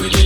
[0.00, 0.21] we.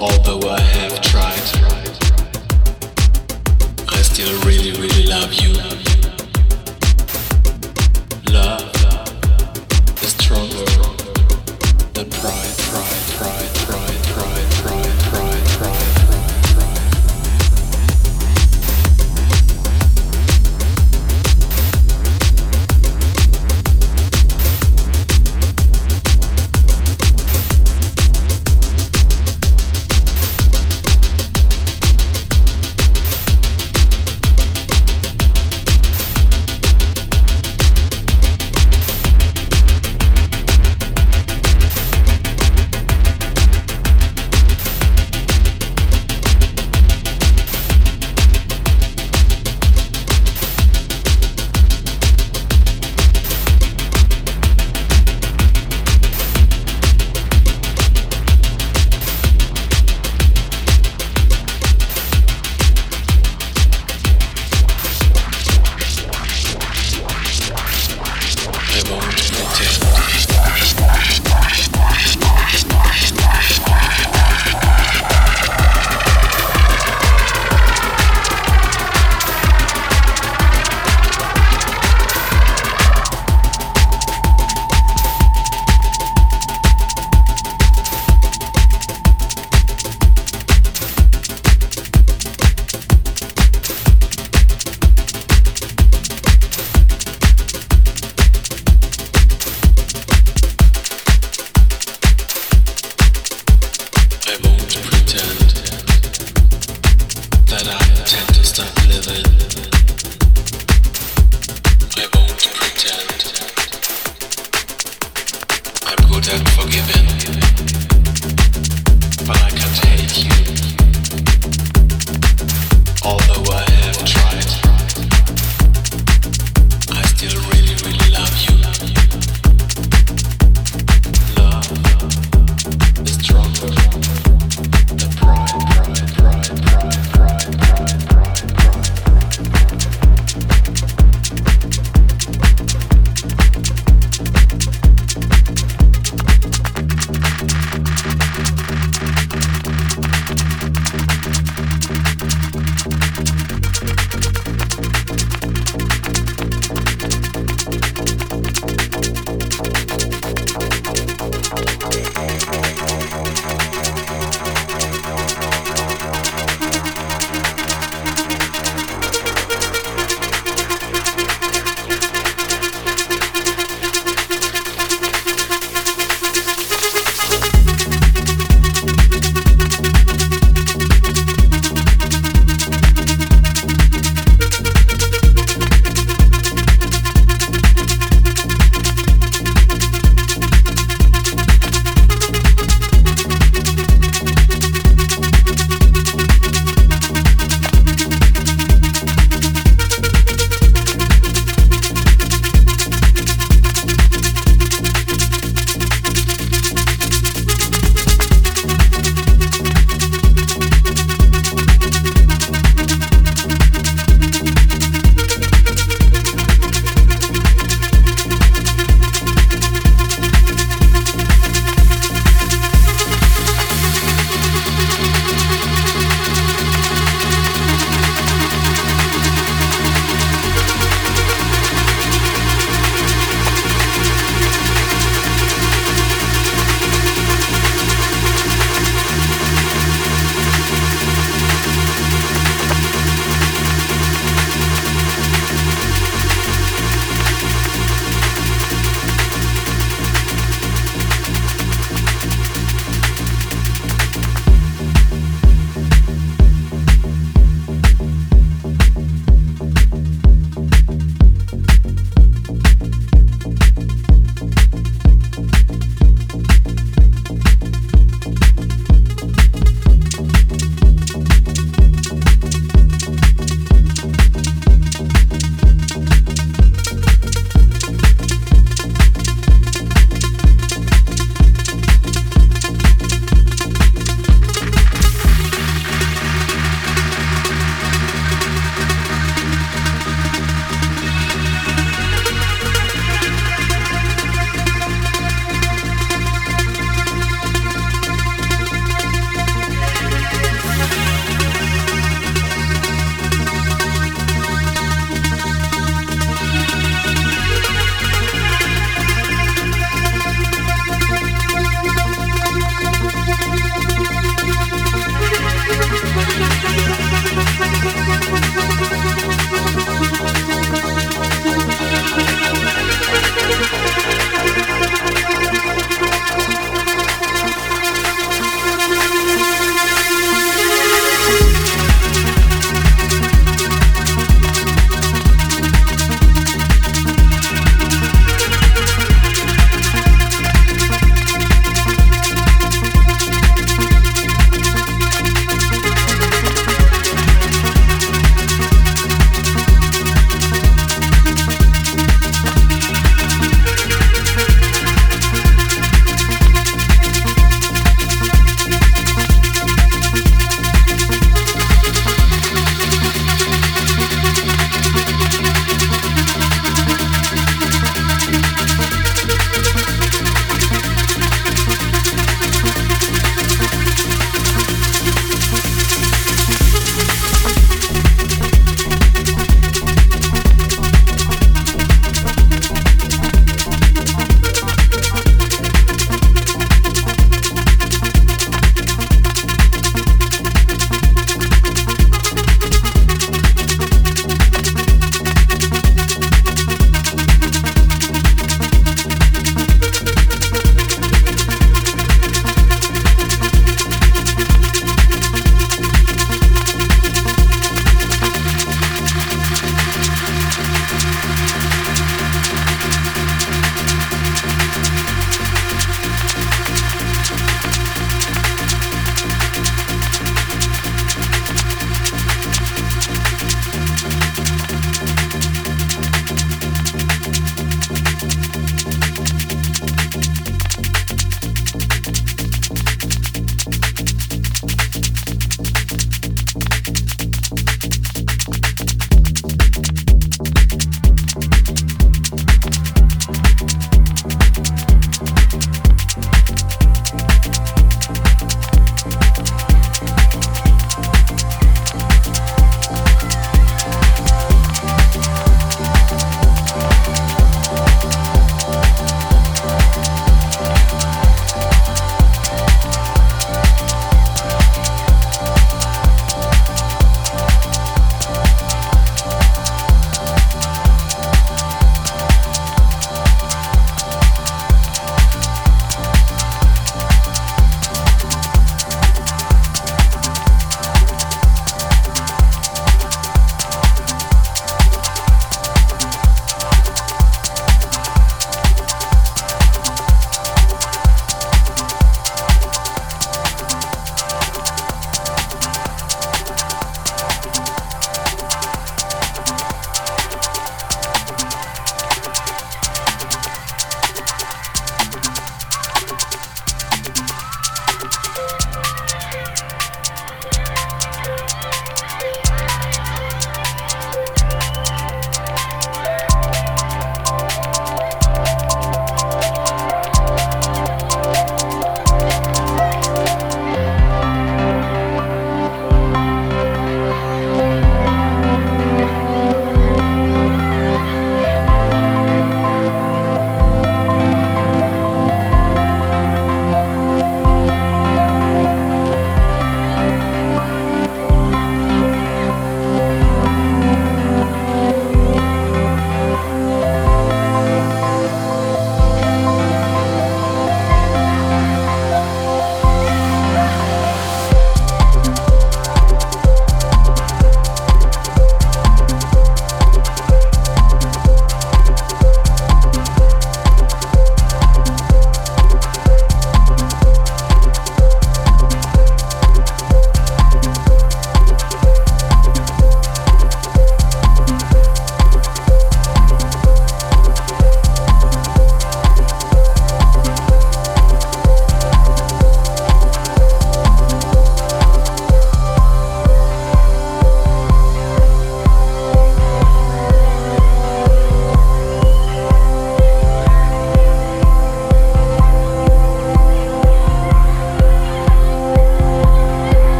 [0.00, 1.34] Although I have tried,
[3.88, 5.87] I still really, really love you.